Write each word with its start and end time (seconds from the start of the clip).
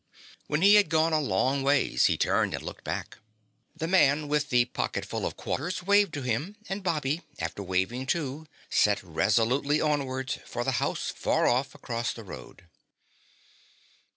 When 0.47 0.63
he 0.63 0.73
had 0.73 0.89
gone 0.89 1.13
a 1.13 1.19
long 1.19 1.61
ways 1.61 2.07
he 2.07 2.17
turned 2.17 2.55
and 2.55 2.63
looked 2.63 2.83
back. 2.83 3.19
The 3.75 3.87
Man 3.87 4.27
with 4.27 4.49
the 4.49 4.65
Pocketful 4.65 5.27
of 5.27 5.37
Quarters 5.37 5.83
waved 5.83 6.11
to 6.15 6.23
him, 6.23 6.55
and 6.67 6.81
Bobby, 6.81 7.21
after 7.37 7.61
waving, 7.61 8.07
too, 8.07 8.47
set 8.67 9.03
resolutely 9.03 9.79
onwards 9.79 10.39
for 10.43 10.63
the 10.63 10.71
house 10.81 11.11
far 11.15 11.45
off 11.47 11.75
across 11.75 12.13
the 12.13 12.23
road. 12.23 12.65